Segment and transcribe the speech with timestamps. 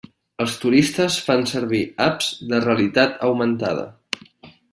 [0.43, 3.87] Els turistes fan servir apps de realitat augmentada.